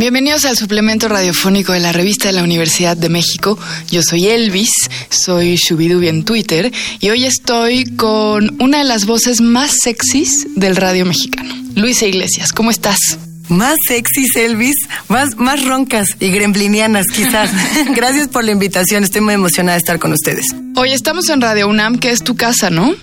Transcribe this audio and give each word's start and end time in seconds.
Bienvenidos 0.00 0.46
al 0.46 0.56
suplemento 0.56 1.08
radiofónico 1.08 1.74
de 1.74 1.80
la 1.80 1.92
revista 1.92 2.28
de 2.28 2.32
la 2.32 2.42
Universidad 2.42 2.96
de 2.96 3.10
México. 3.10 3.58
Yo 3.90 4.02
soy 4.02 4.28
Elvis, 4.28 4.70
soy 5.10 5.56
Shubidubi 5.56 6.08
en 6.08 6.24
Twitter 6.24 6.72
y 7.00 7.10
hoy 7.10 7.26
estoy 7.26 7.84
con 7.96 8.56
una 8.62 8.78
de 8.78 8.84
las 8.84 9.04
voces 9.04 9.42
más 9.42 9.72
sexys 9.82 10.46
del 10.56 10.76
radio 10.76 11.04
mexicano. 11.04 11.54
Luisa 11.74 12.06
Iglesias, 12.06 12.50
¿cómo 12.54 12.70
estás? 12.70 13.18
Más 13.50 13.76
sexys, 13.86 14.34
Elvis, 14.36 14.76
más, 15.08 15.36
más 15.36 15.66
roncas 15.66 16.08
y 16.18 16.30
gremlinianas, 16.30 17.04
quizás. 17.14 17.50
Gracias 17.94 18.28
por 18.28 18.42
la 18.42 18.52
invitación, 18.52 19.04
estoy 19.04 19.20
muy 19.20 19.34
emocionada 19.34 19.76
de 19.76 19.80
estar 19.80 19.98
con 19.98 20.14
ustedes. 20.14 20.46
Hoy 20.76 20.92
estamos 20.92 21.28
en 21.28 21.42
Radio 21.42 21.68
UNAM, 21.68 21.98
que 21.98 22.10
es 22.10 22.24
tu 22.24 22.36
casa, 22.36 22.70
¿no? 22.70 22.94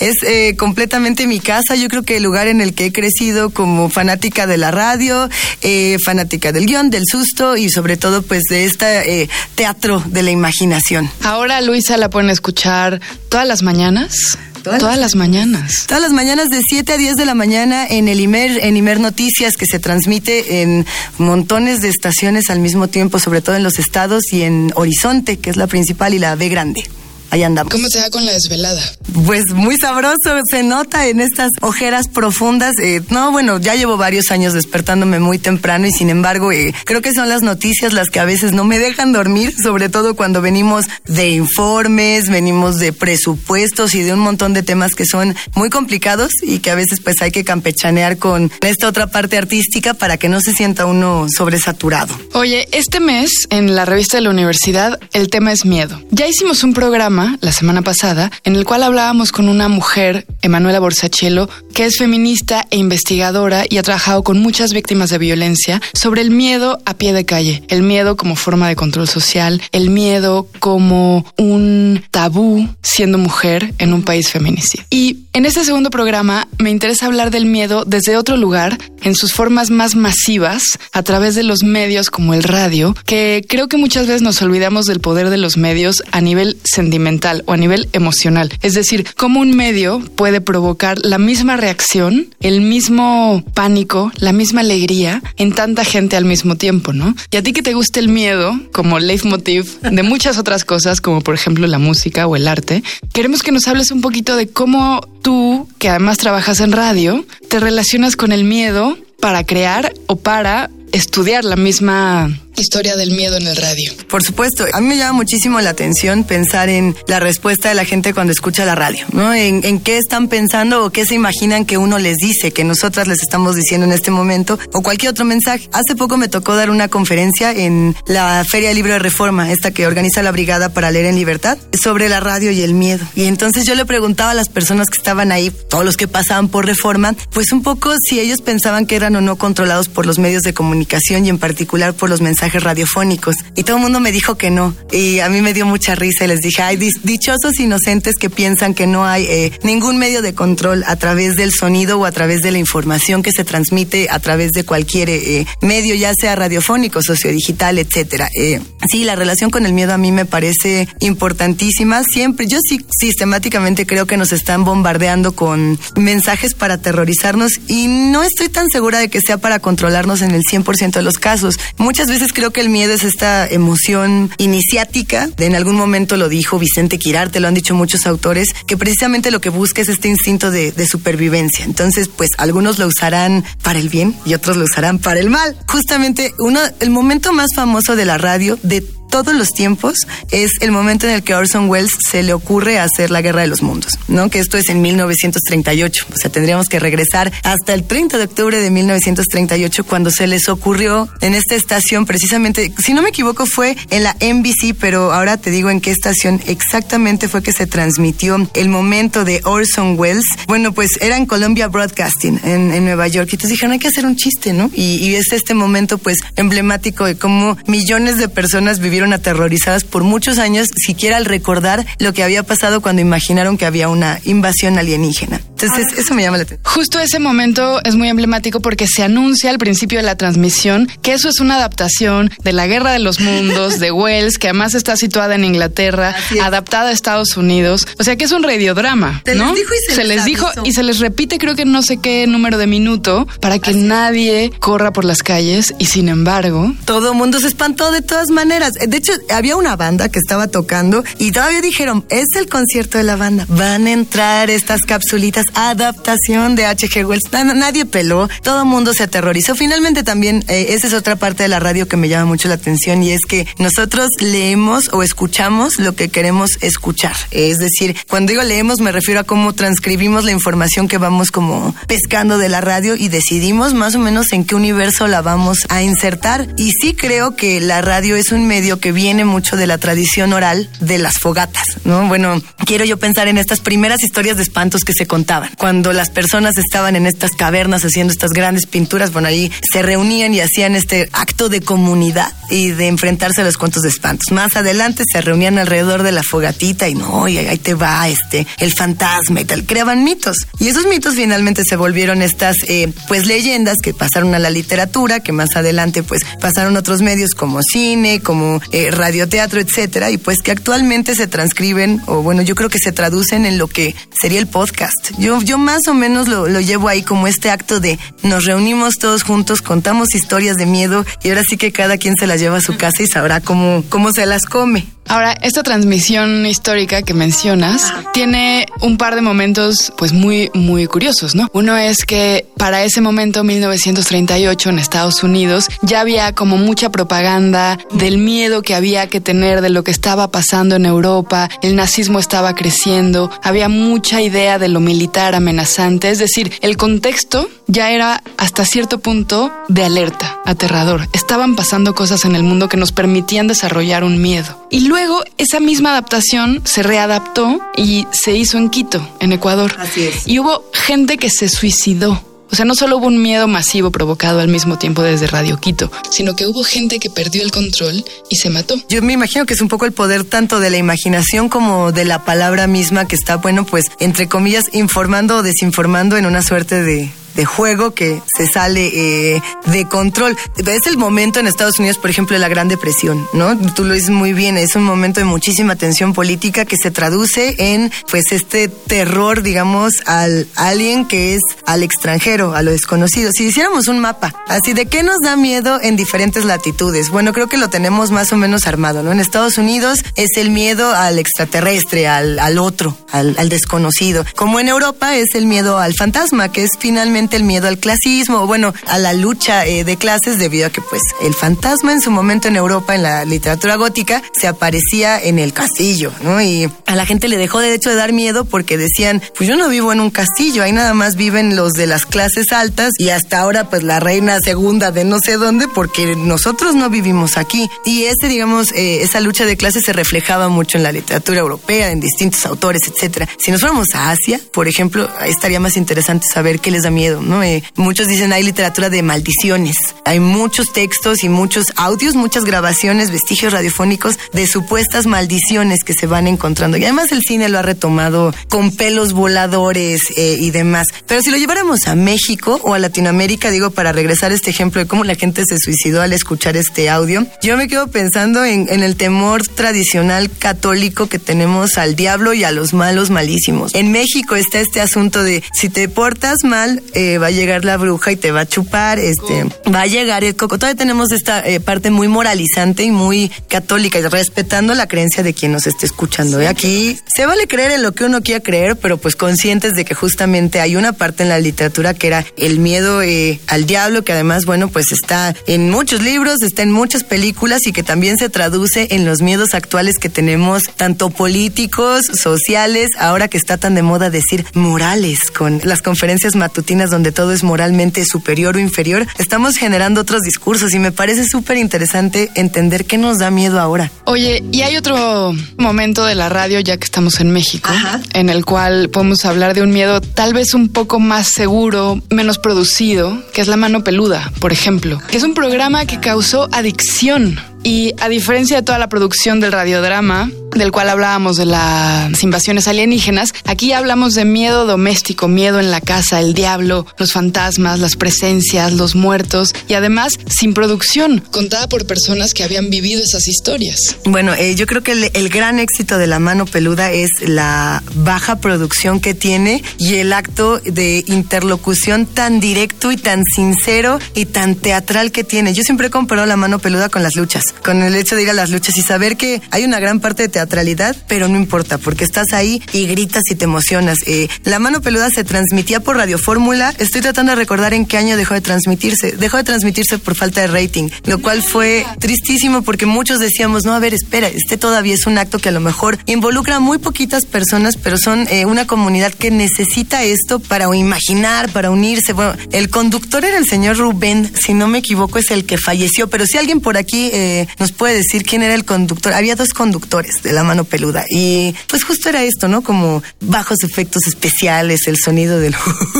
Es 0.00 0.14
eh, 0.26 0.56
completamente 0.56 1.26
mi 1.26 1.40
casa, 1.40 1.76
yo 1.76 1.88
creo 1.88 2.02
que 2.02 2.16
el 2.16 2.22
lugar 2.22 2.48
en 2.48 2.60
el 2.60 2.74
que 2.74 2.86
he 2.86 2.92
crecido 2.92 3.50
como 3.50 3.88
fanática 3.88 4.46
de 4.46 4.56
la 4.56 4.70
radio, 4.70 5.28
eh, 5.62 5.96
fanática 6.04 6.52
del 6.52 6.66
guion, 6.66 6.90
del 6.90 7.04
susto 7.06 7.56
y 7.56 7.70
sobre 7.70 7.96
todo 7.96 8.22
pues 8.22 8.42
de 8.50 8.64
este 8.64 9.28
teatro 9.54 10.02
de 10.06 10.22
la 10.22 10.30
imaginación. 10.30 11.10
Ahora 11.22 11.60
Luisa 11.60 11.96
la 11.96 12.10
pueden 12.10 12.30
escuchar 12.30 13.00
todas 13.28 13.46
las 13.46 13.62
mañanas. 13.62 14.38
Todas, 14.62 14.96
las, 14.96 15.16
mañanas. 15.16 15.86
Todas 15.88 16.02
las 16.02 16.12
mañanas 16.12 16.48
de 16.48 16.60
7 16.64 16.92
a 16.92 16.96
10 16.96 17.16
de 17.16 17.26
la 17.26 17.34
mañana 17.34 17.84
en 17.84 18.06
el 18.06 18.20
IMER, 18.20 18.64
en 18.64 18.76
IMER 18.76 19.00
Noticias, 19.00 19.56
que 19.56 19.66
se 19.66 19.80
transmite 19.80 20.62
en 20.62 20.86
montones 21.18 21.80
de 21.80 21.88
estaciones 21.88 22.48
al 22.48 22.60
mismo 22.60 22.86
tiempo, 22.86 23.18
sobre 23.18 23.40
todo 23.40 23.56
en 23.56 23.64
los 23.64 23.80
estados 23.80 24.32
y 24.32 24.42
en 24.42 24.72
Horizonte, 24.76 25.38
que 25.38 25.50
es 25.50 25.56
la 25.56 25.66
principal, 25.66 26.14
y 26.14 26.20
la 26.20 26.36
B 26.36 26.48
grande 26.48 26.84
ahí 27.32 27.42
andamos. 27.42 27.72
¿Cómo 27.72 27.88
te 27.88 27.98
da 27.98 28.10
con 28.10 28.24
la 28.26 28.32
desvelada? 28.32 28.82
Pues 29.26 29.52
muy 29.54 29.76
sabroso, 29.78 30.40
se 30.50 30.62
nota 30.62 31.06
en 31.08 31.20
estas 31.20 31.50
ojeras 31.62 32.06
profundas. 32.06 32.74
Eh, 32.78 33.00
no, 33.08 33.32
bueno, 33.32 33.58
ya 33.58 33.74
llevo 33.74 33.96
varios 33.96 34.30
años 34.30 34.52
despertándome 34.52 35.18
muy 35.18 35.38
temprano 35.38 35.86
y 35.86 35.92
sin 35.92 36.10
embargo 36.10 36.52
eh, 36.52 36.74
creo 36.84 37.00
que 37.00 37.14
son 37.14 37.30
las 37.30 37.40
noticias 37.40 37.94
las 37.94 38.10
que 38.10 38.20
a 38.20 38.26
veces 38.26 38.52
no 38.52 38.64
me 38.64 38.78
dejan 38.78 39.12
dormir, 39.12 39.54
sobre 39.60 39.88
todo 39.88 40.14
cuando 40.14 40.42
venimos 40.42 40.86
de 41.06 41.30
informes, 41.30 42.28
venimos 42.28 42.78
de 42.78 42.92
presupuestos 42.92 43.94
y 43.94 44.02
de 44.02 44.12
un 44.12 44.20
montón 44.20 44.52
de 44.52 44.62
temas 44.62 44.94
que 44.94 45.06
son 45.06 45.34
muy 45.54 45.70
complicados 45.70 46.32
y 46.42 46.58
que 46.58 46.70
a 46.70 46.74
veces 46.74 47.00
pues 47.00 47.22
hay 47.22 47.30
que 47.30 47.44
campechanear 47.44 48.18
con 48.18 48.52
esta 48.60 48.88
otra 48.88 49.06
parte 49.06 49.38
artística 49.38 49.94
para 49.94 50.18
que 50.18 50.28
no 50.28 50.40
se 50.42 50.52
sienta 50.52 50.84
uno 50.84 51.26
sobresaturado. 51.34 52.14
Oye, 52.34 52.68
este 52.72 53.00
mes 53.00 53.30
en 53.48 53.74
la 53.74 53.86
revista 53.86 54.18
de 54.18 54.22
la 54.22 54.30
universidad 54.30 55.00
el 55.14 55.30
tema 55.30 55.50
es 55.52 55.64
miedo. 55.64 55.98
Ya 56.10 56.26
hicimos 56.26 56.62
un 56.62 56.74
programa 56.74 57.21
la 57.40 57.52
semana 57.52 57.82
pasada 57.82 58.30
en 58.44 58.56
el 58.56 58.64
cual 58.64 58.82
hablábamos 58.82 59.32
con 59.32 59.48
una 59.48 59.68
mujer, 59.68 60.26
Emanuela 60.42 60.80
Borsachelo, 60.80 61.48
que 61.72 61.86
es 61.86 61.96
feminista 61.98 62.66
e 62.70 62.76
investigadora 62.76 63.64
y 63.68 63.78
ha 63.78 63.82
trabajado 63.82 64.22
con 64.22 64.38
muchas 64.38 64.72
víctimas 64.72 65.10
de 65.10 65.18
violencia 65.18 65.80
sobre 65.94 66.20
el 66.20 66.30
miedo 66.30 66.80
a 66.84 66.94
pie 66.94 67.12
de 67.12 67.24
calle, 67.24 67.62
el 67.68 67.82
miedo 67.82 68.16
como 68.16 68.36
forma 68.36 68.68
de 68.68 68.76
control 68.76 69.08
social, 69.08 69.62
el 69.72 69.90
miedo 69.90 70.46
como 70.58 71.24
un 71.36 72.04
tabú 72.10 72.68
siendo 72.82 73.18
mujer 73.18 73.74
en 73.78 73.94
un 73.94 74.02
país 74.02 74.30
feminista. 74.30 74.84
Y 74.90 75.18
en 75.32 75.46
este 75.46 75.64
segundo 75.64 75.90
programa 75.90 76.46
me 76.58 76.70
interesa 76.70 77.06
hablar 77.06 77.30
del 77.30 77.46
miedo 77.46 77.84
desde 77.86 78.16
otro 78.16 78.36
lugar, 78.36 78.78
en 79.02 79.14
sus 79.14 79.32
formas 79.32 79.70
más 79.70 79.96
masivas, 79.96 80.62
a 80.92 81.02
través 81.02 81.34
de 81.34 81.42
los 81.42 81.62
medios 81.62 82.10
como 82.10 82.34
el 82.34 82.42
radio, 82.42 82.94
que 83.06 83.44
creo 83.48 83.68
que 83.68 83.78
muchas 83.78 84.06
veces 84.06 84.22
nos 84.22 84.42
olvidamos 84.42 84.86
del 84.86 85.00
poder 85.00 85.30
de 85.30 85.38
los 85.38 85.56
medios 85.56 86.02
a 86.12 86.20
nivel 86.20 86.58
sentimental 86.64 87.42
o 87.46 87.52
a 87.52 87.56
nivel 87.56 87.88
emocional. 87.92 88.52
Es 88.60 88.74
decir, 88.74 89.06
cómo 89.16 89.40
un 89.40 89.56
medio 89.56 90.00
puede 90.16 90.40
provocar 90.40 90.98
la 91.02 91.18
misma 91.18 91.56
reacción, 91.62 92.34
el 92.40 92.60
mismo 92.60 93.42
pánico, 93.54 94.12
la 94.18 94.32
misma 94.32 94.60
alegría 94.60 95.22
en 95.36 95.52
tanta 95.52 95.84
gente 95.84 96.16
al 96.16 96.26
mismo 96.26 96.56
tiempo, 96.56 96.92
¿no? 96.92 97.14
Y 97.30 97.36
a 97.36 97.42
ti 97.42 97.52
que 97.52 97.62
te 97.62 97.72
gusta 97.72 98.00
el 98.00 98.08
miedo 98.08 98.60
como 98.72 98.98
leitmotiv 98.98 99.80
de 99.80 100.02
muchas 100.02 100.36
otras 100.38 100.64
cosas, 100.64 101.00
como 101.00 101.22
por 101.22 101.34
ejemplo 101.34 101.66
la 101.66 101.78
música 101.78 102.26
o 102.26 102.36
el 102.36 102.48
arte, 102.48 102.82
queremos 103.12 103.42
que 103.42 103.52
nos 103.52 103.66
hables 103.68 103.90
un 103.90 104.00
poquito 104.00 104.36
de 104.36 104.48
cómo 104.48 105.00
tú, 105.22 105.68
que 105.78 105.88
además 105.88 106.18
trabajas 106.18 106.60
en 106.60 106.72
radio, 106.72 107.24
te 107.48 107.60
relacionas 107.60 108.16
con 108.16 108.32
el 108.32 108.44
miedo 108.44 108.98
para 109.20 109.44
crear 109.44 109.94
o 110.06 110.16
para 110.16 110.68
estudiar 110.92 111.44
la 111.44 111.56
misma 111.56 112.36
historia 112.62 112.96
del 112.96 113.10
miedo 113.10 113.36
en 113.36 113.46
el 113.46 113.56
radio. 113.56 113.92
Por 114.08 114.22
supuesto, 114.22 114.64
a 114.72 114.80
mí 114.80 114.88
me 114.88 114.96
llama 114.96 115.12
muchísimo 115.12 115.60
la 115.60 115.70
atención 115.70 116.24
pensar 116.24 116.68
en 116.68 116.96
la 117.06 117.20
respuesta 117.20 117.68
de 117.68 117.74
la 117.74 117.84
gente 117.84 118.14
cuando 118.14 118.32
escucha 118.32 118.64
la 118.64 118.74
radio, 118.74 119.04
¿no? 119.12 119.34
En, 119.34 119.64
en, 119.64 119.80
qué 119.80 119.98
están 119.98 120.28
pensando 120.28 120.84
o 120.84 120.90
qué 120.90 121.04
se 121.04 121.14
imaginan 121.14 121.66
que 121.66 121.76
uno 121.76 121.98
les 121.98 122.16
dice, 122.16 122.52
que 122.52 122.64
nosotras 122.64 123.08
les 123.08 123.20
estamos 123.20 123.56
diciendo 123.56 123.86
en 123.86 123.92
este 123.92 124.10
momento, 124.10 124.58
o 124.72 124.80
cualquier 124.80 125.10
otro 125.10 125.24
mensaje. 125.24 125.68
Hace 125.72 125.96
poco 125.96 126.16
me 126.16 126.28
tocó 126.28 126.54
dar 126.54 126.70
una 126.70 126.88
conferencia 126.88 127.52
en 127.52 127.96
la 128.06 128.44
Feria 128.48 128.68
de 128.68 128.74
Libro 128.74 128.92
de 128.92 129.00
Reforma, 129.00 129.50
esta 129.50 129.72
que 129.72 129.86
organiza 129.86 130.22
la 130.22 130.30
Brigada 130.30 130.68
para 130.68 130.90
Leer 130.90 131.06
en 131.06 131.16
Libertad, 131.16 131.58
sobre 131.82 132.08
la 132.08 132.20
radio 132.20 132.52
y 132.52 132.62
el 132.62 132.74
miedo. 132.74 133.04
Y 133.14 133.24
entonces 133.24 133.64
yo 133.66 133.74
le 133.74 133.84
preguntaba 133.84 134.30
a 134.30 134.34
las 134.34 134.48
personas 134.48 134.88
que 134.88 134.98
estaban 134.98 135.32
ahí, 135.32 135.52
todos 135.68 135.84
los 135.84 135.96
que 135.96 136.08
pasaban 136.08 136.48
por 136.48 136.64
Reforma, 136.64 137.14
pues 137.32 137.50
un 137.52 137.62
poco 137.62 137.92
si 138.00 138.20
ellos 138.20 138.40
pensaban 138.40 138.86
que 138.86 138.96
eran 138.96 139.16
o 139.16 139.20
no 139.20 139.36
controlados 139.36 139.88
por 139.88 140.06
los 140.06 140.18
medios 140.18 140.42
de 140.42 140.54
comunicación 140.54 141.26
y 141.26 141.28
en 141.28 141.38
particular 141.38 141.94
por 141.94 142.08
los 142.08 142.20
mensajes 142.20 142.51
radiofónicos. 142.60 143.36
Y 143.54 143.64
todo 143.64 143.76
el 143.76 143.82
mundo 143.82 144.00
me 144.00 144.12
dijo 144.12 144.36
que 144.36 144.50
no. 144.50 144.74
Y 144.90 145.20
a 145.20 145.28
mí 145.28 145.42
me 145.42 145.54
dio 145.54 145.66
mucha 145.66 145.94
risa 145.94 146.24
y 146.24 146.28
les 146.28 146.40
dije, 146.40 146.62
ay, 146.62 146.76
dichosos 147.02 147.58
inocentes 147.58 148.16
que 148.16 148.30
piensan 148.30 148.74
que 148.74 148.86
no 148.86 149.06
hay 149.06 149.26
eh, 149.26 149.52
ningún 149.62 149.98
medio 149.98 150.22
de 150.22 150.34
control 150.34 150.84
a 150.86 150.96
través 150.96 151.36
del 151.36 151.52
sonido 151.52 151.98
o 151.98 152.04
a 152.04 152.12
través 152.12 152.40
de 152.42 152.50
la 152.50 152.58
información 152.58 153.22
que 153.22 153.32
se 153.32 153.44
transmite 153.44 154.08
a 154.10 154.18
través 154.18 154.52
de 154.52 154.64
cualquier 154.64 155.10
eh, 155.10 155.46
medio, 155.60 155.94
ya 155.94 156.12
sea 156.14 156.36
radiofónico, 156.36 157.02
sociodigital, 157.02 157.78
etcétera. 157.78 158.28
Eh, 158.34 158.60
sí, 158.90 159.04
la 159.04 159.16
relación 159.16 159.50
con 159.50 159.66
el 159.66 159.72
miedo 159.72 159.92
a 159.92 159.98
mí 159.98 160.12
me 160.12 160.24
parece 160.24 160.88
importantísima. 161.00 162.02
Siempre, 162.04 162.46
yo 162.46 162.58
sí 162.62 162.84
sistemáticamente 162.98 163.86
creo 163.86 164.06
que 164.06 164.16
nos 164.16 164.32
están 164.32 164.64
bombardeando 164.64 165.32
con 165.32 165.78
mensajes 165.96 166.54
para 166.54 166.74
aterrorizarnos 166.74 167.52
y 167.68 167.88
no 167.88 168.22
estoy 168.22 168.48
tan 168.48 168.68
segura 168.68 168.98
de 168.98 169.08
que 169.08 169.20
sea 169.20 169.38
para 169.38 169.58
controlarnos 169.58 170.22
en 170.22 170.32
el 170.32 170.42
100% 170.42 170.92
de 170.92 171.02
los 171.02 171.18
casos. 171.18 171.58
Muchas 171.78 172.08
veces 172.08 172.31
creo 172.32 172.52
que 172.52 172.60
el 172.60 172.68
miedo 172.68 172.92
es 172.92 173.04
esta 173.04 173.46
emoción 173.46 174.30
iniciática. 174.38 175.28
En 175.38 175.54
algún 175.54 175.76
momento 175.76 176.16
lo 176.16 176.28
dijo 176.28 176.58
Vicente 176.58 176.98
Quirarte, 176.98 177.40
lo 177.40 177.48
han 177.48 177.54
dicho 177.54 177.74
muchos 177.74 178.06
autores, 178.06 178.48
que 178.66 178.76
precisamente 178.76 179.30
lo 179.30 179.40
que 179.40 179.50
busca 179.50 179.82
es 179.82 179.88
este 179.88 180.08
instinto 180.08 180.50
de, 180.50 180.72
de 180.72 180.86
supervivencia. 180.86 181.64
Entonces, 181.64 182.08
pues 182.08 182.30
algunos 182.38 182.78
lo 182.78 182.86
usarán 182.86 183.44
para 183.62 183.78
el 183.78 183.88
bien 183.88 184.14
y 184.24 184.34
otros 184.34 184.56
lo 184.56 184.64
usarán 184.64 184.98
para 184.98 185.20
el 185.20 185.30
mal. 185.30 185.56
Justamente 185.66 186.34
uno, 186.38 186.60
el 186.80 186.90
momento 186.90 187.32
más 187.32 187.50
famoso 187.54 187.96
de 187.96 188.04
la 188.04 188.18
radio, 188.18 188.58
de 188.62 188.84
todos 189.12 189.34
los 189.34 189.50
tiempos 189.50 189.98
es 190.30 190.52
el 190.62 190.72
momento 190.72 191.06
en 191.06 191.12
el 191.12 191.22
que 191.22 191.34
Orson 191.34 191.68
Welles 191.68 191.90
se 192.10 192.22
le 192.22 192.32
ocurre 192.32 192.78
hacer 192.78 193.10
la 193.10 193.20
Guerra 193.20 193.42
de 193.42 193.46
los 193.46 193.60
Mundos, 193.60 193.98
¿no? 194.08 194.30
Que 194.30 194.38
esto 194.38 194.56
es 194.56 194.70
en 194.70 194.80
1938. 194.80 196.06
O 196.10 196.16
sea, 196.16 196.32
tendríamos 196.32 196.66
que 196.70 196.80
regresar 196.80 197.30
hasta 197.42 197.74
el 197.74 197.84
30 197.84 198.16
de 198.16 198.24
octubre 198.24 198.58
de 198.58 198.70
1938 198.70 199.84
cuando 199.84 200.10
se 200.10 200.26
les 200.26 200.48
ocurrió 200.48 201.10
en 201.20 201.34
esta 201.34 201.54
estación 201.54 202.06
precisamente, 202.06 202.72
si 202.82 202.94
no 202.94 203.02
me 203.02 203.10
equivoco 203.10 203.44
fue 203.44 203.76
en 203.90 204.02
la 204.02 204.14
NBC, 204.14 204.74
pero 204.80 205.12
ahora 205.12 205.36
te 205.36 205.50
digo 205.50 205.68
en 205.68 205.82
qué 205.82 205.90
estación 205.90 206.40
exactamente 206.46 207.28
fue 207.28 207.42
que 207.42 207.52
se 207.52 207.66
transmitió 207.66 208.48
el 208.54 208.70
momento 208.70 209.26
de 209.26 209.42
Orson 209.44 209.98
Welles. 209.98 210.24
Bueno, 210.48 210.72
pues 210.72 210.88
era 211.02 211.18
en 211.18 211.26
Columbia 211.26 211.68
Broadcasting 211.68 212.40
en, 212.44 212.72
en 212.72 212.84
Nueva 212.86 213.08
York. 213.08 213.28
Y 213.30 213.34
entonces 213.34 213.50
dijeron, 213.50 213.72
hay 213.72 213.78
que 213.78 213.88
hacer 213.88 214.06
un 214.06 214.16
chiste, 214.16 214.54
¿no? 214.54 214.70
Y, 214.74 215.06
y 215.06 215.16
es 215.16 215.32
este 215.32 215.52
momento 215.52 215.98
pues 215.98 216.16
emblemático 216.36 217.04
de 217.04 217.18
cómo 217.18 217.58
millones 217.66 218.16
de 218.16 218.30
personas 218.30 218.78
vivieron 218.78 219.01
aterrorizadas 219.10 219.84
por 219.84 220.04
muchos 220.04 220.38
años, 220.38 220.68
siquiera 220.76 221.16
al 221.16 221.24
recordar 221.24 221.86
lo 221.98 222.12
que 222.12 222.22
había 222.22 222.42
pasado 222.42 222.80
cuando 222.82 223.00
imaginaron 223.00 223.56
que 223.56 223.66
había 223.66 223.88
una 223.88 224.20
invasión 224.24 224.78
alienígena. 224.78 225.40
Entonces, 225.62 225.86
eso 225.96 226.14
me 226.14 226.22
llama 226.22 226.38
la 226.38 226.42
atención. 226.42 226.72
Justo 226.74 226.98
ese 226.98 227.20
momento 227.20 227.80
es 227.84 227.94
muy 227.94 228.08
emblemático 228.08 228.60
porque 228.60 228.86
se 228.86 229.04
anuncia 229.04 229.48
al 229.50 229.58
principio 229.58 229.98
de 229.98 230.04
la 230.04 230.16
transmisión 230.16 230.88
que 231.02 231.12
eso 231.12 231.28
es 231.28 231.40
una 231.40 231.56
adaptación 231.56 232.30
de 232.42 232.52
la 232.52 232.66
Guerra 232.66 232.92
de 232.92 232.98
los 232.98 233.20
Mundos 233.20 233.78
de 233.78 233.92
Wells, 233.92 234.38
que 234.38 234.48
además 234.48 234.74
está 234.74 234.96
situada 234.96 235.34
en 235.34 235.44
Inglaterra, 235.44 236.14
adaptada 236.42 236.90
a 236.90 236.92
Estados 236.92 237.36
Unidos. 237.36 237.86
O 237.98 238.04
sea 238.04 238.16
que 238.16 238.24
es 238.24 238.32
un 238.32 238.42
radiodrama, 238.42 239.22
¿no? 239.36 239.54
se, 239.94 240.04
les, 240.04 240.24
dijo 240.24 240.48
y 240.64 240.72
se 240.72 240.82
les 240.82 240.98
repite, 240.98 241.38
creo 241.38 241.54
que 241.54 241.64
no 241.64 241.82
sé 241.82 241.98
qué 241.98 242.26
número 242.26 242.58
de 242.58 242.66
minuto, 242.66 243.26
para 243.40 243.58
que 243.58 243.72
nadie 243.74 244.50
corra 244.58 244.92
por 244.92 245.04
las 245.04 245.22
calles 245.22 245.74
y 245.78 245.86
sin 245.86 246.08
embargo. 246.08 246.74
Todo 246.84 247.14
mundo 247.14 247.38
se 247.40 247.46
espantó 247.46 247.92
de 247.92 248.02
todas 248.02 248.30
maneras 248.30 248.74
De 248.92 248.98
hecho, 248.98 249.14
había 249.30 249.56
una 249.56 249.74
banda 249.74 250.10
que 250.10 250.18
estaba 250.18 250.48
tocando 250.48 251.02
y 251.18 251.32
todavía 251.32 251.62
dijeron, 251.62 252.04
es 252.10 252.26
el 252.36 252.46
concierto 252.46 252.98
de 252.98 253.04
la 253.04 253.16
banda. 253.16 253.46
Van 253.48 253.86
a 253.86 253.90
entrar 253.90 254.50
estas 254.50 254.82
capsulitas, 254.82 255.46
adaptación 255.54 256.56
de 256.56 256.66
H.G. 256.66 257.06
Wells. 257.06 257.22
Nadie 257.32 257.86
peló, 257.86 258.28
todo 258.42 258.66
mundo 258.66 258.92
se 258.92 259.04
aterrorizó. 259.04 259.54
Finalmente 259.54 260.02
también, 260.02 260.44
eh, 260.46 260.66
esa 260.74 260.88
es 260.88 260.92
otra 260.92 261.16
parte 261.16 261.42
de 261.42 261.48
la 261.48 261.58
radio 261.58 261.88
que 261.88 261.96
me 261.96 262.10
llama 262.10 262.26
mucho 262.26 262.48
la 262.48 262.56
atención 262.56 263.02
y 263.02 263.12
es 263.12 263.22
que 263.26 263.46
nosotros 263.56 264.10
leemos 264.20 264.90
o 264.92 265.02
escuchamos 265.02 265.78
lo 265.78 265.94
que 265.94 266.10
queremos 266.10 266.58
escuchar. 266.60 267.16
Es 267.30 267.56
decir, 267.56 267.96
cuando 268.10 268.32
digo 268.32 268.42
leemos 268.42 268.80
me 268.80 268.92
refiero 268.92 269.20
a 269.20 269.24
cómo 269.24 269.54
transcribimos 269.54 270.24
la 270.24 270.32
información 270.32 270.86
que 270.86 270.98
vamos 270.98 271.30
como 271.30 271.74
pescando 271.86 272.36
de 272.36 272.50
la 272.50 272.60
radio 272.60 272.94
y 272.94 273.08
decidimos 273.08 273.72
más 273.72 273.94
o 273.94 274.00
menos 274.00 274.34
en 274.34 274.44
qué 274.44 274.54
universo 274.54 275.06
la 275.06 275.22
vamos 275.22 275.60
a 275.70 275.82
insertar. 275.82 276.46
Y 276.58 276.72
sí 276.72 276.92
creo 276.92 277.36
que 277.36 277.58
la 277.58 277.80
radio 277.80 278.16
es 278.16 278.32
un 278.32 278.46
medio 278.46 278.81
que 278.82 278.92
viene 278.92 279.24
mucho 279.24 279.56
de 279.56 279.66
la 279.66 279.78
tradición 279.78 280.34
oral 280.34 280.68
de 280.80 280.98
las 280.98 281.18
fogatas, 281.18 281.64
¿no? 281.84 282.06
Bueno, 282.08 282.42
quiero 282.66 282.84
yo 282.84 282.98
pensar 282.98 283.28
en 283.28 283.38
estas 283.38 283.60
primeras 283.60 284.02
historias 284.02 284.36
de 284.36 284.42
espantos 284.42 284.82
que 284.82 284.92
se 284.92 285.06
contaban. 285.06 285.50
Cuando 285.56 285.92
las 285.92 286.10
personas 286.10 286.58
estaban 286.58 286.96
en 286.96 287.06
estas 287.06 287.30
cavernas 287.30 287.84
haciendo 287.84 288.12
estas 288.12 288.32
grandes 288.32 288.66
pinturas, 288.66 289.12
bueno, 289.12 289.28
ahí 289.28 289.50
se 289.72 289.82
reunían 289.82 290.34
y 290.34 290.40
hacían 290.40 290.74
este 290.74 291.08
acto 291.12 291.48
de 291.48 291.60
comunidad 291.60 292.32
y 292.50 292.70
de 292.70 292.88
enfrentarse 292.88 293.40
a 293.40 293.44
los 293.44 293.56
cuentos 293.56 293.82
de 293.82 293.88
espantos. 293.88 294.32
Más 294.32 294.56
adelante 294.56 295.04
se 295.10 295.20
reunían 295.20 295.58
alrededor 295.58 296.02
de 296.02 296.12
la 296.12 296.24
fogatita 296.24 296.88
y 296.88 296.94
no, 296.94 297.28
y 297.28 297.38
ahí 297.38 297.58
te 297.58 297.74
va 297.74 298.08
este, 298.08 298.46
el 298.58 298.72
fantasma 298.72 299.40
y 299.40 299.44
tal. 299.44 299.64
Creaban 299.64 300.02
mitos. 300.02 300.36
Y 300.58 300.68
esos 300.68 300.86
mitos 300.86 301.14
finalmente 301.14 301.62
se 301.64 301.76
volvieron 301.76 302.20
estas, 302.20 302.56
eh, 302.66 302.92
pues, 303.06 303.26
leyendas 303.26 303.76
que 303.80 303.94
pasaron 303.94 304.34
a 304.34 304.40
la 304.40 304.50
literatura, 304.50 305.20
que 305.20 305.30
más 305.30 305.54
adelante, 305.54 306.02
pues, 306.02 306.22
pasaron 306.40 306.76
a 306.76 306.80
otros 306.80 307.00
medios 307.00 307.30
como 307.30 307.60
cine, 307.62 308.20
como 308.20 308.60
eh, 308.72 308.90
radioteatro, 308.90 309.60
etcétera, 309.60 310.10
y 310.10 310.18
pues 310.18 310.38
que 310.42 310.50
actualmente 310.50 311.14
se 311.14 311.26
transcriben, 311.26 312.00
o 312.06 312.22
bueno, 312.22 312.42
yo 312.42 312.54
creo 312.54 312.68
que 312.68 312.78
se 312.78 312.92
traducen 312.92 313.46
en 313.46 313.58
lo 313.58 313.68
que 313.68 313.94
sería 314.18 314.40
el 314.40 314.46
podcast. 314.46 315.12
Yo, 315.18 315.40
yo 315.42 315.58
más 315.58 315.86
o 315.88 315.94
menos 315.94 316.28
lo, 316.28 316.48
lo 316.48 316.60
llevo 316.60 316.88
ahí 316.88 317.02
como 317.02 317.26
este 317.26 317.50
acto 317.50 317.80
de 317.80 317.98
nos 318.22 318.44
reunimos 318.44 318.94
todos 318.98 319.22
juntos, 319.22 319.62
contamos 319.62 320.14
historias 320.14 320.56
de 320.56 320.66
miedo 320.66 321.04
y 321.22 321.28
ahora 321.28 321.42
sí 321.48 321.56
que 321.56 321.72
cada 321.72 321.98
quien 321.98 322.16
se 322.16 322.26
las 322.26 322.40
lleva 322.40 322.58
a 322.58 322.62
su 322.62 322.76
casa 322.76 323.02
y 323.02 323.06
sabrá 323.06 323.40
cómo, 323.40 323.84
cómo 323.88 324.10
se 324.12 324.26
las 324.26 324.44
come. 324.44 324.86
Ahora, 325.08 325.32
esta 325.42 325.62
transmisión 325.62 326.46
histórica 326.46 327.02
que 327.02 327.14
mencionas 327.14 327.92
tiene 328.12 328.66
un 328.80 328.96
par 328.96 329.14
de 329.14 329.20
momentos 329.20 329.92
pues 329.96 330.12
muy 330.12 330.50
muy 330.54 330.86
curiosos, 330.86 331.34
¿no? 331.34 331.48
Uno 331.52 331.76
es 331.76 332.04
que 332.04 332.46
para 332.56 332.84
ese 332.84 333.00
momento 333.00 333.44
1938 333.44 334.70
en 334.70 334.78
Estados 334.78 335.22
Unidos 335.22 335.68
ya 335.82 336.00
había 336.00 336.32
como 336.32 336.56
mucha 336.56 336.90
propaganda 336.90 337.78
del 337.92 338.18
miedo 338.18 338.62
que 338.62 338.74
había 338.74 339.08
que 339.08 339.20
tener 339.20 339.60
de 339.60 339.70
lo 339.70 339.84
que 339.84 339.90
estaba 339.90 340.30
pasando 340.30 340.76
en 340.76 340.86
Europa, 340.86 341.48
el 341.62 341.76
nazismo 341.76 342.18
estaba 342.18 342.54
creciendo, 342.54 343.30
había 343.42 343.68
mucha 343.68 344.22
idea 344.22 344.58
de 344.58 344.68
lo 344.68 344.80
militar 344.80 345.34
amenazante, 345.34 346.10
es 346.10 346.18
decir, 346.18 346.52
el 346.60 346.76
contexto 346.76 347.48
ya 347.72 347.90
era 347.90 348.22
hasta 348.36 348.64
cierto 348.64 348.98
punto 348.98 349.50
de 349.68 349.84
alerta, 349.84 350.38
aterrador. 350.44 351.08
Estaban 351.12 351.56
pasando 351.56 351.94
cosas 351.94 352.24
en 352.24 352.36
el 352.36 352.42
mundo 352.42 352.68
que 352.68 352.76
nos 352.76 352.92
permitían 352.92 353.46
desarrollar 353.46 354.04
un 354.04 354.20
miedo. 354.20 354.66
Y 354.70 354.80
luego 354.80 355.22
esa 355.38 355.58
misma 355.58 355.90
adaptación 355.90 356.60
se 356.64 356.82
readaptó 356.82 357.60
y 357.76 358.06
se 358.12 358.36
hizo 358.36 358.58
en 358.58 358.68
Quito, 358.68 359.06
en 359.20 359.32
Ecuador. 359.32 359.74
Así 359.78 360.04
es. 360.04 360.28
Y 360.28 360.38
hubo 360.38 360.64
gente 360.72 361.16
que 361.16 361.30
se 361.30 361.48
suicidó. 361.48 362.22
O 362.50 362.54
sea, 362.54 362.66
no 362.66 362.74
solo 362.74 362.98
hubo 362.98 363.06
un 363.06 363.22
miedo 363.22 363.48
masivo 363.48 363.90
provocado 363.90 364.40
al 364.40 364.48
mismo 364.48 364.76
tiempo 364.76 365.00
desde 365.00 365.26
Radio 365.26 365.58
Quito, 365.58 365.90
sino 366.10 366.36
que 366.36 366.46
hubo 366.46 366.62
gente 366.64 367.00
que 367.00 367.08
perdió 367.08 367.42
el 367.42 367.50
control 367.50 368.04
y 368.28 368.36
se 368.36 368.50
mató. 368.50 368.78
Yo 368.90 369.00
me 369.00 369.14
imagino 369.14 369.46
que 369.46 369.54
es 369.54 369.62
un 369.62 369.68
poco 369.68 369.86
el 369.86 369.92
poder 369.92 370.24
tanto 370.24 370.60
de 370.60 370.68
la 370.68 370.76
imaginación 370.76 371.48
como 371.48 371.92
de 371.92 372.04
la 372.04 372.26
palabra 372.26 372.66
misma 372.66 373.08
que 373.08 373.16
está, 373.16 373.36
bueno, 373.36 373.64
pues, 373.64 373.86
entre 374.00 374.28
comillas, 374.28 374.64
informando 374.72 375.38
o 375.38 375.42
desinformando 375.42 376.18
en 376.18 376.26
una 376.26 376.42
suerte 376.42 376.82
de, 376.82 377.10
de 377.34 377.44
juego 377.44 377.92
que 377.92 378.20
se 378.36 378.46
sale 378.46 378.90
eh, 379.36 379.42
de 379.66 379.88
control. 379.88 380.36
Es 380.56 380.86
el 380.86 380.96
momento 380.96 381.40
en 381.40 381.46
Estados 381.46 381.78
Unidos, 381.78 381.98
por 381.98 382.10
ejemplo, 382.10 382.34
de 382.34 382.40
la 382.40 382.48
Gran 382.48 382.68
Depresión, 382.68 383.26
¿no? 383.32 383.56
Tú 383.74 383.84
lo 383.84 383.94
dices 383.94 384.10
muy 384.10 384.32
bien, 384.32 384.56
es 384.56 384.76
un 384.76 384.84
momento 384.84 385.20
de 385.20 385.24
muchísima 385.24 385.76
tensión 385.76 386.12
política 386.12 386.64
que 386.64 386.76
se 386.76 386.90
traduce 386.90 387.54
en, 387.58 387.90
pues, 388.10 388.32
este 388.32 388.68
terror, 388.68 389.42
digamos, 389.42 389.92
al 390.06 390.46
alguien 390.56 391.06
que 391.06 391.34
es 391.34 391.42
al 391.66 391.82
extranjero, 391.82 392.54
a 392.54 392.62
lo 392.62 392.70
desconocido. 392.70 393.30
Si 393.32 393.44
hiciéramos 393.44 393.88
un 393.88 393.98
mapa, 393.98 394.34
así 394.48 394.72
de 394.72 394.86
qué 394.86 395.02
nos 395.02 395.18
da 395.22 395.36
miedo 395.36 395.78
en 395.80 395.96
diferentes 395.96 396.44
latitudes, 396.44 397.10
bueno, 397.10 397.32
creo 397.32 397.48
que 397.48 397.56
lo 397.56 397.68
tenemos 397.68 398.10
más 398.10 398.32
o 398.32 398.36
menos 398.36 398.66
armado, 398.66 399.02
¿no? 399.02 399.12
En 399.12 399.20
Estados 399.20 399.58
Unidos 399.58 400.00
es 400.16 400.36
el 400.36 400.50
miedo 400.50 400.94
al 400.94 401.18
extraterrestre, 401.18 402.08
al, 402.08 402.38
al 402.38 402.58
otro, 402.58 402.96
al, 403.10 403.34
al 403.38 403.48
desconocido. 403.48 404.24
Como 404.36 404.60
en 404.60 404.68
Europa 404.68 405.16
es 405.16 405.34
el 405.34 405.46
miedo 405.46 405.78
al 405.78 405.94
fantasma, 405.94 406.50
que 406.50 406.64
es 406.64 406.70
finalmente 406.78 407.21
el 407.30 407.44
miedo 407.44 407.68
al 407.68 407.78
clasismo, 407.78 408.46
bueno, 408.46 408.74
a 408.86 408.98
la 408.98 409.12
lucha 409.12 409.66
eh, 409.66 409.84
de 409.84 409.96
clases 409.96 410.38
debido 410.38 410.66
a 410.66 410.70
que 410.70 410.80
pues 410.80 411.02
el 411.22 411.34
fantasma 411.34 411.92
en 411.92 412.00
su 412.00 412.10
momento 412.10 412.48
en 412.48 412.56
Europa, 412.56 412.94
en 412.94 413.02
la 413.02 413.24
literatura 413.24 413.76
gótica, 413.76 414.22
se 414.38 414.48
aparecía 414.48 415.20
en 415.20 415.38
el 415.38 415.52
castillo, 415.52 416.12
¿no? 416.22 416.40
Y 416.42 416.70
a 416.86 416.96
la 416.96 417.06
gente 417.06 417.28
le 417.28 417.36
dejó 417.36 417.60
de 417.60 417.74
hecho 417.74 417.90
de 417.90 417.96
dar 417.96 418.12
miedo 418.12 418.44
porque 418.44 418.76
decían, 418.76 419.22
pues 419.36 419.48
yo 419.48 419.56
no 419.56 419.68
vivo 419.68 419.92
en 419.92 420.00
un 420.00 420.10
castillo, 420.10 420.62
ahí 420.62 420.72
nada 420.72 420.94
más 420.94 421.16
viven 421.16 421.56
los 421.56 421.72
de 421.72 421.86
las 421.86 422.06
clases 422.06 422.52
altas 422.52 422.92
y 422.98 423.10
hasta 423.10 423.40
ahora 423.40 423.68
pues 423.68 423.82
la 423.82 424.00
reina 424.00 424.38
segunda 424.40 424.90
de 424.90 425.04
no 425.04 425.18
sé 425.18 425.36
dónde 425.36 425.68
porque 425.68 426.16
nosotros 426.16 426.74
no 426.74 426.90
vivimos 426.90 427.36
aquí. 427.36 427.68
Y 427.84 428.04
ese, 428.04 428.28
digamos, 428.28 428.72
eh, 428.72 429.02
esa 429.02 429.20
lucha 429.20 429.44
de 429.44 429.56
clases 429.56 429.84
se 429.84 429.92
reflejaba 429.92 430.48
mucho 430.48 430.78
en 430.78 430.84
la 430.84 430.92
literatura 430.92 431.40
europea, 431.40 431.90
en 431.90 432.00
distintos 432.00 432.44
autores, 432.46 432.82
etcétera. 432.86 433.28
Si 433.38 433.50
nos 433.50 433.60
fuéramos 433.60 433.88
a 433.94 434.10
Asia, 434.10 434.40
por 434.52 434.68
ejemplo, 434.68 435.08
ahí 435.18 435.30
estaría 435.30 435.60
más 435.60 435.76
interesante 435.76 436.26
saber 436.32 436.60
qué 436.60 436.70
les 436.70 436.82
da 436.82 436.90
miedo 436.90 437.11
Eh, 437.42 437.62
muchos 437.76 438.08
dicen 438.08 438.32
hay 438.32 438.42
literatura 438.42 438.88
de 438.90 439.02
maldiciones. 439.02 439.76
Hay 440.04 440.20
muchos 440.20 440.72
textos 440.72 441.24
y 441.24 441.28
muchos 441.28 441.66
audios, 441.76 442.14
muchas 442.14 442.44
grabaciones, 442.44 443.10
vestigios 443.10 443.52
radiofónicos 443.52 444.18
de 444.32 444.46
supuestas 444.46 445.06
maldiciones 445.06 445.84
que 445.84 445.94
se 445.94 446.06
van 446.06 446.26
encontrando. 446.26 446.76
Y 446.76 446.84
además 446.84 447.12
el 447.12 447.22
cine 447.22 447.48
lo 447.48 447.58
ha 447.58 447.62
retomado 447.62 448.34
con 448.48 448.70
pelos 448.70 449.12
voladores 449.12 450.02
eh, 450.16 450.36
y 450.38 450.50
demás. 450.50 450.88
Pero 451.06 451.22
si 451.22 451.30
lo 451.30 451.36
lleváramos 451.36 451.86
a 451.86 451.94
México 451.94 452.60
o 452.62 452.74
a 452.74 452.78
Latinoamérica, 452.78 453.50
digo, 453.50 453.70
para 453.70 453.92
regresar 453.92 454.32
a 454.32 454.34
este 454.34 454.50
ejemplo 454.50 454.80
de 454.80 454.86
cómo 454.86 455.04
la 455.04 455.14
gente 455.14 455.44
se 455.44 455.58
suicidó 455.58 456.02
al 456.02 456.12
escuchar 456.12 456.56
este 456.56 456.88
audio, 456.88 457.26
yo 457.42 457.56
me 457.56 457.68
quedo 457.68 457.88
pensando 457.88 458.44
en, 458.44 458.68
el 458.82 458.96
temor 458.96 459.46
tradicional 459.46 460.30
católico 460.30 461.06
que 461.08 461.18
tenemos 461.18 461.78
al 461.78 461.94
diablo 461.94 462.32
y 462.34 462.44
a 462.44 462.50
los 462.50 462.74
malos 462.74 463.10
malísimos. 463.10 463.74
En 463.74 463.92
México 463.92 464.34
está 464.34 464.60
este 464.60 464.80
asunto 464.80 465.22
de 465.22 465.42
si 465.52 465.68
te 465.68 465.88
portas 465.88 466.38
mal, 466.44 466.82
va 467.18 467.26
a 467.28 467.30
llegar 467.30 467.64
la 467.64 467.76
bruja 467.76 468.12
y 468.12 468.16
te 468.16 468.32
va 468.32 468.40
a 468.40 468.46
chupar, 468.46 468.98
este, 468.98 469.44
va 469.72 469.82
a 469.82 469.86
llegar 469.86 470.24
el 470.24 470.36
coco. 470.36 470.58
Todavía 470.58 470.76
tenemos 470.76 471.12
esta 471.12 471.46
eh, 471.46 471.60
parte 471.60 471.90
muy 471.90 472.08
moralizante 472.08 472.82
y 472.82 472.90
muy 472.90 473.30
católica 473.48 473.98
y 473.98 474.02
respetando 474.02 474.74
la 474.74 474.86
creencia 474.86 475.22
de 475.22 475.34
quien 475.34 475.52
nos 475.52 475.66
esté 475.66 475.86
escuchando. 475.86 476.40
¿eh? 476.40 476.48
Aquí 476.48 476.98
se 477.14 477.26
vale 477.26 477.46
creer 477.46 477.72
en 477.72 477.82
lo 477.82 477.92
que 477.92 478.04
uno 478.04 478.22
quiera 478.22 478.40
creer, 478.40 478.76
pero 478.76 478.98
pues 478.98 479.16
conscientes 479.16 479.74
de 479.74 479.84
que 479.84 479.94
justamente 479.94 480.60
hay 480.60 480.76
una 480.76 480.92
parte 480.92 481.22
en 481.22 481.28
la 481.28 481.38
literatura 481.38 481.94
que 481.94 482.06
era 482.06 482.24
el 482.36 482.58
miedo 482.58 483.02
eh, 483.02 483.40
al 483.46 483.66
diablo, 483.66 484.04
que 484.04 484.12
además, 484.12 484.44
bueno, 484.44 484.68
pues 484.68 484.92
está 484.92 485.34
en 485.46 485.70
muchos 485.70 486.02
libros, 486.02 486.42
está 486.42 486.62
en 486.62 486.70
muchas 486.70 487.04
películas 487.04 487.66
y 487.66 487.72
que 487.72 487.82
también 487.82 488.18
se 488.18 488.28
traduce 488.28 488.88
en 488.90 489.04
los 489.04 489.22
miedos 489.22 489.54
actuales 489.54 489.98
que 489.98 490.08
tenemos, 490.08 490.62
tanto 490.76 491.10
políticos, 491.10 492.02
sociales, 492.14 492.90
ahora 492.98 493.28
que 493.28 493.38
está 493.38 493.58
tan 493.58 493.74
de 493.74 493.82
moda 493.82 494.10
decir 494.10 494.44
morales, 494.54 495.30
con 495.30 495.60
las 495.64 495.82
conferencias 495.82 496.36
matutinas 496.36 496.90
donde 496.92 497.10
todo 497.10 497.32
es 497.32 497.42
moralmente 497.42 498.04
superior 498.04 498.54
o 498.54 498.60
inferior, 498.60 499.06
estamos 499.18 499.56
generando 499.56 500.00
otros 500.00 500.20
discursos 500.22 500.72
y 500.74 500.78
me 500.78 500.92
parece 500.92 501.24
súper 501.26 501.56
interesante 501.56 502.30
entender 502.36 502.84
qué 502.84 502.98
nos 502.98 503.18
da 503.18 503.32
miedo 503.32 503.58
ahora. 503.58 503.90
Oye, 504.04 504.44
y 504.52 504.62
hay 504.62 504.76
otro 504.76 505.34
momento 505.56 506.04
de 506.04 506.14
la 506.14 506.28
radio, 506.28 506.60
ya 506.60 506.76
que 506.76 506.84
estamos 506.84 507.18
en 507.18 507.32
México, 507.32 507.68
Ajá. 507.72 508.00
en 508.12 508.28
el 508.28 508.44
cual 508.44 508.90
podemos 508.90 509.24
hablar 509.24 509.54
de 509.54 509.62
un 509.62 509.70
miedo 509.70 510.00
tal 510.00 510.34
vez 510.34 510.54
un 510.54 510.68
poco 510.68 511.00
más 511.00 511.26
seguro, 511.26 512.00
menos 512.10 512.38
producido, 512.38 513.20
que 513.32 513.40
es 513.40 513.48
La 513.48 513.56
Mano 513.56 513.82
Peluda, 513.82 514.30
por 514.38 514.52
ejemplo, 514.52 515.00
que 515.08 515.16
es 515.16 515.22
un 515.22 515.34
programa 515.34 515.86
que 515.86 515.98
causó 515.98 516.48
adicción. 516.52 517.40
Y 517.64 517.94
a 518.00 518.08
diferencia 518.08 518.56
de 518.56 518.62
toda 518.62 518.78
la 518.78 518.88
producción 518.88 519.40
del 519.40 519.52
radiodrama, 519.52 520.30
del 520.54 520.72
cual 520.72 520.88
hablábamos 520.88 521.36
de 521.36 521.46
las 521.46 522.22
invasiones 522.22 522.68
alienígenas, 522.68 523.32
aquí 523.44 523.72
hablamos 523.72 524.14
de 524.14 524.24
miedo 524.24 524.66
doméstico, 524.66 525.28
miedo 525.28 525.60
en 525.60 525.70
la 525.70 525.80
casa, 525.80 526.20
el 526.20 526.34
diablo, 526.34 526.86
los 526.98 527.12
fantasmas, 527.12 527.78
las 527.78 527.96
presencias, 527.96 528.72
los 528.72 528.94
muertos 528.94 529.54
y 529.68 529.74
además 529.74 530.18
sin 530.28 530.54
producción, 530.54 531.22
contada 531.30 531.68
por 531.68 531.86
personas 531.86 532.34
que 532.34 532.44
habían 532.44 532.70
vivido 532.70 533.02
esas 533.02 533.28
historias. 533.28 533.96
Bueno, 534.04 534.34
eh, 534.34 534.54
yo 534.54 534.66
creo 534.66 534.82
que 534.82 534.92
el, 534.92 535.28
gran 535.28 535.58
éxito 535.58 535.98
de 535.98 536.06
la 536.06 536.18
mano 536.18 536.44
peluda 536.44 536.92
es 536.92 537.10
la 537.20 537.82
baja 537.94 538.36
producción 538.36 539.00
que 539.00 539.14
tiene 539.14 539.62
y 539.78 539.94
el 539.96 540.12
acto 540.12 540.58
de 540.58 541.04
interlocución 541.06 542.06
tan 542.06 542.40
directo 542.40 542.92
y 542.92 542.96
tan 542.96 543.24
sincero 543.24 543.98
y 544.14 544.26
tan 544.26 544.56
teatral 544.56 545.12
que 545.12 545.24
tiene. 545.24 545.54
Yo 545.54 545.62
siempre 545.62 545.86
he 545.86 545.90
comparado 545.90 546.26
la 546.26 546.36
mano 546.36 546.58
peluda 546.58 546.88
con 546.88 547.02
las 547.02 547.16
luchas, 547.16 547.44
con 547.64 547.82
el 547.82 547.94
hecho 547.94 548.16
de 548.16 548.24
ir 548.24 548.30
a 548.30 548.34
las 548.34 548.50
luchas 548.50 548.76
y 548.76 548.82
saber 548.82 549.16
que 549.16 549.40
hay 549.50 549.64
una 549.64 549.80
gran 549.80 550.00
parte 550.00 550.24
de 550.24 550.28
teatralidad, 550.42 550.96
pero 551.06 551.28
no 551.28 551.36
importa, 551.36 551.78
porque 551.78 552.04
estás 552.04 552.32
ahí 552.32 552.60
y 552.72 552.86
gritas 552.86 553.22
y 553.30 553.34
te 553.34 553.44
emocionas. 553.44 553.98
Eh, 554.06 554.28
la 554.44 554.58
mano 554.58 554.80
peluda 554.80 555.08
se 555.10 555.24
transmitía 555.24 555.80
por 555.80 555.96
Radio 555.96 556.18
Fórmula. 556.18 556.74
Estoy 556.78 557.00
tratando 557.00 557.32
de 557.32 557.36
recordar 557.36 557.74
en 557.74 557.86
qué 557.86 557.96
año 557.96 558.16
dejó 558.16 558.34
de 558.34 558.40
transmitirse. 558.40 559.12
Dejó 559.12 559.36
de 559.36 559.44
transmitirse 559.44 559.98
por 559.98 560.14
falta 560.14 560.40
de 560.40 560.48
rating, 560.48 560.88
lo 561.04 561.20
cual 561.20 561.42
fue 561.42 561.86
tristísimo 562.00 562.62
porque 562.62 562.86
muchos 562.86 563.20
decíamos, 563.20 563.64
no, 563.64 563.72
a 563.72 563.78
ver, 563.78 563.94
espera, 563.94 564.28
este 564.28 564.56
todavía 564.56 564.94
es 564.94 565.06
un 565.06 565.16
acto 565.18 565.38
que 565.38 565.50
a 565.50 565.52
lo 565.52 565.60
mejor 565.60 565.98
involucra 566.06 566.56
a 566.56 566.60
muy 566.60 566.78
poquitas 566.78 567.24
personas, 567.24 567.76
pero 567.76 567.96
son 567.96 568.26
eh, 568.28 568.44
una 568.44 568.66
comunidad 568.66 569.12
que 569.12 569.30
necesita 569.30 570.02
esto 570.02 570.40
para 570.40 570.74
imaginar, 570.76 571.50
para 571.50 571.70
unirse. 571.70 572.12
Bueno, 572.12 572.34
el 572.50 572.68
conductor 572.68 573.24
era 573.24 573.38
el 573.38 573.46
señor 573.46 573.76
Rubén, 573.76 574.32
si 574.34 574.54
no 574.54 574.66
me 574.66 574.78
equivoco, 574.78 575.18
es 575.18 575.30
el 575.30 575.44
que 575.44 575.56
falleció, 575.56 576.08
pero 576.08 576.26
si 576.26 576.38
alguien 576.38 576.60
por 576.60 576.76
aquí 576.76 577.10
eh, 577.12 577.46
nos 577.58 577.70
puede 577.70 577.94
decir 577.94 578.24
quién 578.24 578.42
era 578.42 578.54
el 578.54 578.64
conductor, 578.64 579.12
había 579.12 579.36
dos 579.36 579.50
conductores 579.50 580.14
la 580.32 580.44
mano 580.44 580.64
peluda. 580.64 581.04
Y 581.10 581.54
pues 581.68 581.84
justo 581.84 582.08
era 582.08 582.22
esto, 582.22 582.48
¿no? 582.48 582.62
Como 582.62 583.02
bajos 583.20 583.62
efectos 583.62 584.06
especiales, 584.06 584.86
el 584.86 584.96
sonido 584.96 585.38
del 585.38 585.54